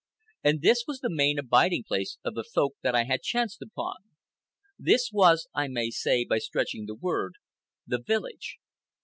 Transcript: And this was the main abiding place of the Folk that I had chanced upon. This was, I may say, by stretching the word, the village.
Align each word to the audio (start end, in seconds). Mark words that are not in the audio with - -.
And 0.43 0.63
this 0.63 0.85
was 0.87 0.99
the 0.99 1.11
main 1.13 1.37
abiding 1.37 1.83
place 1.87 2.17
of 2.25 2.33
the 2.33 2.43
Folk 2.43 2.73
that 2.81 2.95
I 2.95 3.03
had 3.03 3.21
chanced 3.21 3.61
upon. 3.61 3.97
This 4.79 5.11
was, 5.13 5.47
I 5.53 5.67
may 5.67 5.91
say, 5.91 6.25
by 6.25 6.39
stretching 6.39 6.87
the 6.87 6.95
word, 6.95 7.35
the 7.85 8.01
village. 8.01 8.57